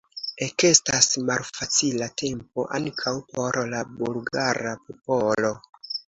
[0.43, 5.53] Ekestas malfacila tempo ankaŭ por la bulgara popolo.